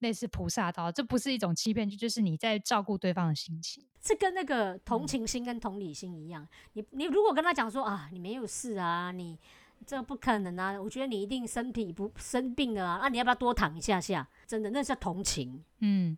[0.00, 3.84] 类似菩萨道，这不是一种欺骗，就就是你在照顾对方的心情。
[4.00, 9.38] 这跟那个同情心跟同理心一样，你你如果跟他讲说啊，你没有事啊，你
[9.84, 14.28] 这不可能啊，我觉得你一定身体不生病了啊，那、你要不要多躺一下下？
[14.46, 16.16] 真的，那叫同情，嗯，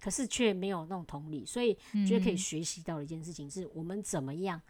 [0.00, 1.74] 可是却没有那种同理，所以
[2.06, 4.60] 觉得可以嗯学习到的一件事情是，我们怎么样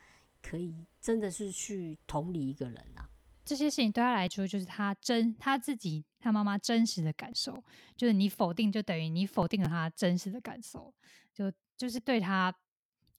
[0.40, 3.08] 可以真的是去同理一个人啊？
[3.44, 7.62] 这些事情对他来说，就是他真他自己他妈妈真实的感受，
[7.96, 10.92] 就是你否定就等于你否定了他真实的感受，
[11.34, 12.54] 就就是对他，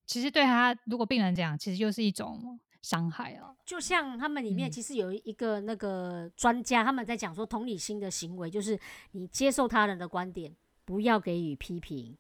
[0.06, 3.56] 其实对他如果病人这样，其实就是一种伤害啊。
[3.66, 4.72] 就像他们里面嗯。
[4.72, 8.80] 其实有一个那个专家，他们在讲说同理心的行为，就是
[9.12, 12.18] 你接受他人的观点，不要给予批评，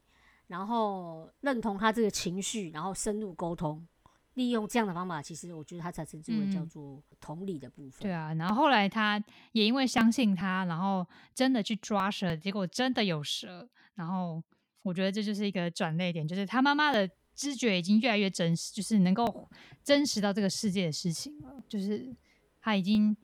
[0.48, 3.88] 然后认同他这个情绪，然后深入沟通，
[4.36, 8.02] 利用这样的方法，其实我觉得他才称之为叫嗯做同理的部分。
[8.02, 9.22] 对啊，然后后来他
[9.52, 13.68] 也因为相信他，然后真的去抓蛇，结果真的有蛇。
[13.96, 14.44] 然后
[14.84, 19.50] 我觉得这就是一个转捩点，就是他妈妈的知觉已经越来越真实，就是能够
[19.84, 21.64] 真实到这个世界的事情了。
[21.68, 22.14] 就是
[22.62, 23.16] 他已经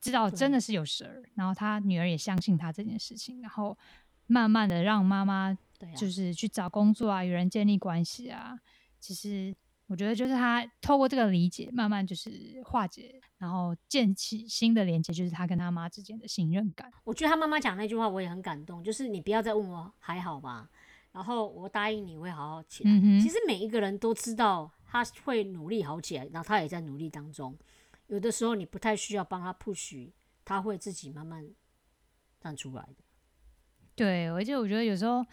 [0.00, 3.78] 知道真的是有蛇，然后他女儿也相信他这件事情，然后
[4.26, 5.56] 慢慢的让妈妈
[5.96, 8.58] 就是去找工作啊，与人建立关系啊。
[8.98, 9.54] 其实
[9.90, 12.30] 我觉得就是他透过这个理解，慢慢就是
[12.64, 16.88] 化解，然后建起新的连接，就是他跟他妈之间的信任感。
[17.02, 20.70] 我觉得他妈妈讲那句话我也很感动，就是你不要再问我还好吧，
[21.10, 22.90] 然后我答应你会好好起来。
[22.92, 27.58] 嗯其实每一个人都知道他会努力好起来，然后他也在努力当中。
[28.06, 30.12] 有的时候你不太需要帮他 push，
[30.44, 31.44] 他会自己慢慢
[32.40, 33.04] 站出来的。
[33.96, 35.26] 对，而且我觉得有时候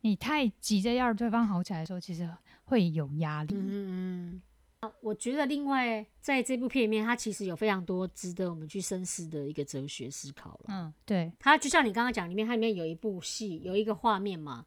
[0.00, 2.28] 你太急着要对方好起来的时候，其实
[2.64, 3.54] 会有压力。
[3.54, 4.42] 嗯嗯嗯。
[5.00, 10.66] 我觉得另外在这部片里面，它其实有非常多值得我们去深思的一个哲学思考了。
[10.68, 14.66] 嗯，对，它就像你刚刚讲，里面它里面有一部戏，有一个画面嘛，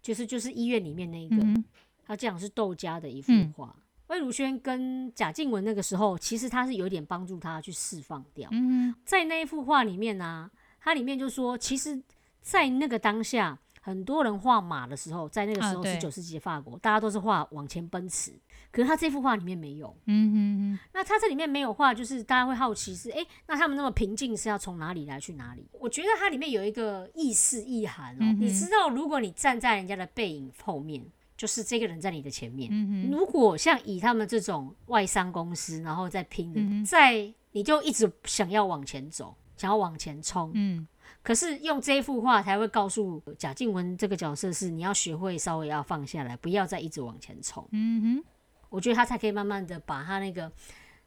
[0.00, 1.62] 就是就是医院里面那一个，嗯
[2.06, 3.76] 他讲是窦家的一幅嗯画。
[4.06, 8.48] 魏如萱跟贾静雯那个时候，其实他是有点帮助他去释放掉。
[8.50, 12.02] 嗯在那一幅画里面呢、它里面就说，其实，
[12.40, 18.32] 在那个当下，很多人画马的时候，在那个时候啊对十九世纪的法国，大家都是画往前奔驰，
[18.70, 19.96] 可是他这幅画里面没有。
[20.06, 25.66] 嗯嗯那他这里面没有画，就是大家会好奇是，诶，那他们那么平静是要从哪里来去哪里？
[25.72, 31.02] 我觉得它里面有一个意思意涵哦，嗯你知道，如果你站在人家的背影后面，
[31.36, 32.68] 就是这个人在你的前面。
[32.70, 40.86] 嗯如果像以他们这种外商公司，然后在拼的，嗯在你就一直想要往前走，想要往前冲，嗯
[41.28, 47.68] 可是用这幅画才会告诉贾静雯这个角色是你要学会稍微要放下来，不要再一直往前冲。
[47.72, 48.24] 嗯哼，
[48.70, 50.50] 我觉得他才可以慢慢的把他那个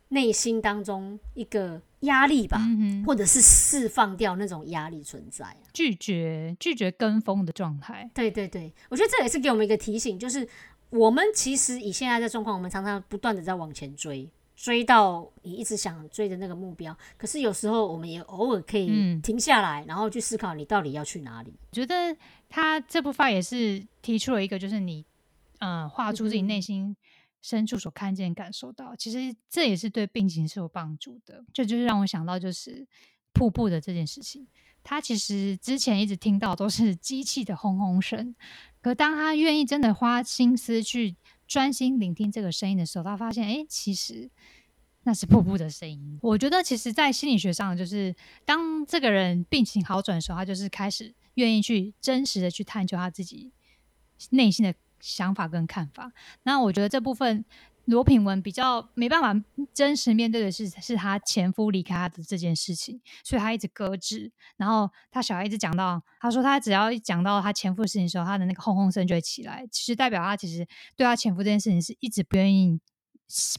[0.09, 5.57] 内心当中一个压力吧，嗯，或者是释放掉那种压力存在啊。
[5.74, 8.07] 拒绝拒绝跟风的状态。
[8.13, 10.47] 对对对，我觉得这也是给我们一个提醒，就是
[10.91, 14.30] 我们其实以现在的状况，我们常常不断的在往前追，
[14.62, 16.95] 追到你一直想追的那个目标。
[17.18, 21.51] 可是有时候我们也偶尔可以嗯停下来，然后去思考你到底要去哪里。
[21.72, 22.16] 我觉得
[22.47, 25.03] 他这部发也是提出了一个，就是你，
[25.62, 26.95] 嗯、画出自己内心
[27.41, 31.43] 深处所看见、感受到，其实这也是对病情是有帮助的。
[31.51, 32.86] 这就是让我想到，就是
[33.34, 34.47] 瀑布的这件事情。
[34.84, 38.36] 他其实之前一直听到都是机器的轰轰声，
[38.80, 41.16] 可当他愿意真的花心思去
[41.51, 44.31] 专心聆听这个声音的时候，他发现，哎，其实
[45.03, 46.17] 那是瀑布的声音。
[46.21, 53.51] 我觉得，其实，在心理学上，就是当这个人病情好转的时候，他就是开始愿意去真实的去探究他自己
[54.29, 56.13] 内心的想法跟看法。
[56.43, 57.43] 那我觉得这部分
[57.86, 64.32] 罗品文比较没办法真实面对的是，是他前夫离开他的这件事情，所以他一直搁置。
[64.57, 70.65] 然后他小孩一直讲到，他说他只要一讲到他前夫的事情的时候，他的那个轰轰声就会起来，其实代表他其实
[70.95, 72.79] 对他前夫这件事情是一直不愿意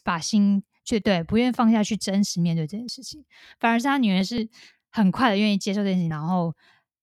[0.05, 3.25] 把心去对，不愿意放下去真实面对这件事情，
[3.59, 4.49] 反而是他女儿是
[4.91, 6.55] 很快的愿意接受这件事情，然后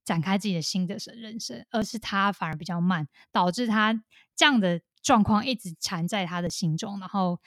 [0.06, 3.94] 展开自己的新的人生，而是他反而比较慢，导致他
[4.36, 7.40] 这样的状况一直缠在他的心中，然后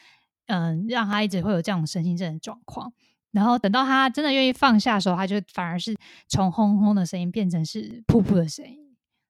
[0.46, 2.92] 嗯，让他一直会有这种身心症的状况。
[3.30, 5.96] 然后等到他真的愿意放下的时候，他就反而是
[6.28, 8.78] 从轰轰的声音变成是瀑布的声音。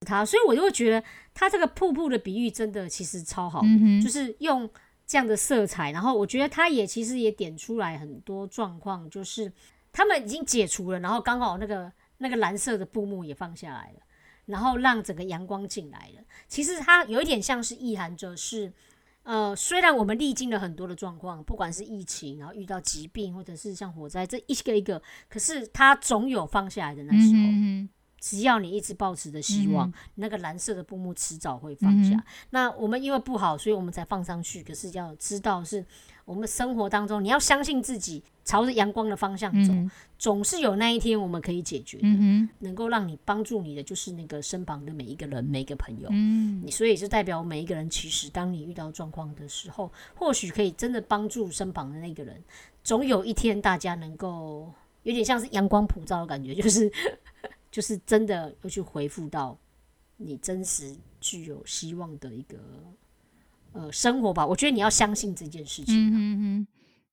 [0.04, 4.68] 他，所以我就会觉得他这个瀑布的比喻真的其实超好，嗯，就是用
[5.06, 9.52] 这样的色彩，然后我觉得他也其实也点出来很多状况，就是
[9.92, 14.00] 他们已经解除了，然后刚好那个那个蓝色的布幕也放下来了，
[14.52, 16.22] 然后让整个阳光进来了。
[16.46, 18.72] 其实它有一点像是意涵着是。
[19.24, 27.34] 呃，虽然我们历经了很多的状况，不管是疫情，然后遇到疾病，或者是像火灾，这一个一个，可是它总有放下来的那时候。
[27.34, 27.88] 嗯
[28.20, 32.16] 只要你一直抱持着希望，嗯那个蓝色的布幕迟早会放下。
[32.16, 34.62] 嗯那我们因为不好，所以我们才放上去。
[34.62, 35.84] 可是要知道，是
[36.24, 42.04] 我们生活当中，你要相信自己，朝着阳光的方向走，嗯总是有那一天我们可以解决的。
[42.04, 46.08] 嗯，能够让你帮助你的，就是那个身旁的每一个人、每一个朋友。
[46.12, 52.40] 嗯你所以就代表每一个人，其实当你遇到状况的时候，或许可以真的帮助身旁的那个人。
[52.84, 56.92] 总有一天，大家能够有点像是阳光普照的感觉， 就是
[57.70, 59.58] 就是真的又去回复到
[60.16, 62.56] 你真实具有希望的一个
[63.72, 64.46] 呃生活吧。
[64.46, 65.94] 我觉得你要相信这件事情。
[65.94, 66.66] 嗯哼哼。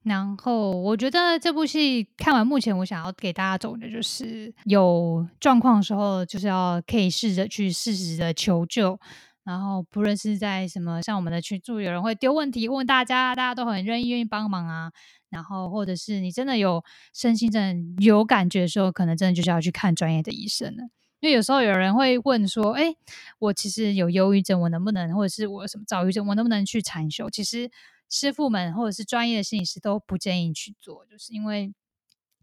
[0.03, 8.97] 然后我觉得这部戏看完，目前我想要给大家总的就是，有状况的时候，就是要可以试着去适时的求救。
[9.43, 14.91] 然后不论是在什么，像我们的群组有人会丢问题问大家，大家都很愿意愿意帮忙啊。
[15.30, 16.84] 然后或者是你真的有
[17.14, 20.89] 身心症有感觉的时候，可能真的就是要去看专业的医生了。
[21.20, 22.95] 因为有时候有人会问说：“哎，
[23.39, 27.70] 我其实有忧郁症，我能不能，或者是我什么躁郁症，我能不能去禅修？”其实
[28.09, 31.74] 师傅们或者是专业的心理师都不建议去做，就是因为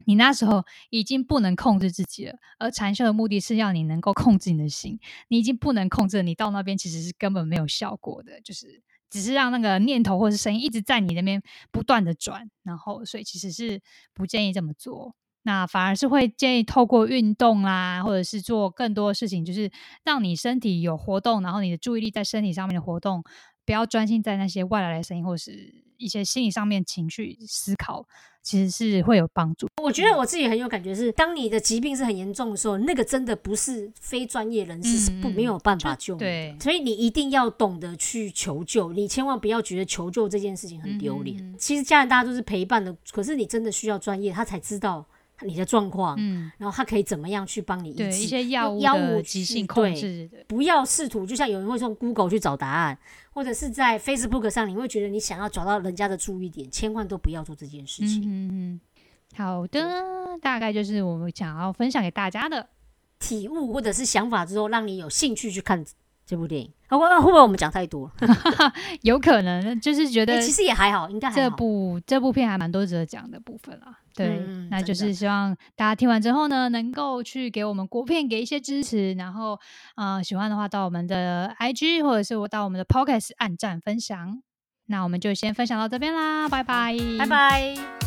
[0.04, 2.36] 你那时候已经不能控制自己了。
[2.58, 13.80] 而禅修的目的是要你能够控制你的心，你已经不能控制，你到那边其实是根本没有效果的，就是只是让那个念头或是声音一直在你那边不断的转，然后所以其实是
[14.12, 15.14] 不建议这么做。
[15.46, 19.70] 那反而是会建议透过运动啦，或者是做更多的事情，就是
[20.04, 23.22] 让你身体有活动，然后你的注意力在身体上面的活动，
[23.64, 28.04] 不要专心在那些外来的声音或是一些心理上面情绪思考，
[28.42, 29.68] 其实是会有帮助。
[29.80, 36.16] 我觉得我自己很有感觉是，当你的疾病是很严重的时候，那个真的不是非专业人士是不没有办法救。
[36.16, 41.54] 对所以你一定要懂得去求救，你千万不要觉得求救这件事情很丢脸。
[41.56, 45.06] 其实家人大家都是陪伴的，可是你真的需要专业，他才知道
[45.42, 52.98] 你的状况，嗯，然后他可以怎么样去帮你医对治一些药物药的物急性控对制，不要试图，就像有人会从 Google 去找答案，
[53.32, 58.22] 或者是在 Facebook 上，你会觉得你想要找到人家的注意点，千万都不要做这件事情。
[58.22, 58.80] 嗯嗯嗯，
[59.36, 62.68] 好的，大概就是我们想要分享给大家的。
[63.18, 65.82] 体悟或者是想法之后，让你有兴趣去看
[66.26, 66.70] 这部电影。
[66.88, 68.28] 会不会会不会我们讲太多了？
[69.02, 71.50] 有可能就是觉得欸其实也还好，应该还这。
[71.50, 73.98] 部这部片还蛮多值得讲的部分啦。
[74.14, 79.58] 对，嗯那就是希望大家听完之后呢，能够去给我们国片给一些支持，然后
[79.96, 84.40] 呃喜欢的话到我们的 IG 或者是我到我们的 Podcast 按赞分享。
[84.88, 87.26] 那我们就先分享到这边啦，拜拜，拜。
[87.26, 88.05] 拜。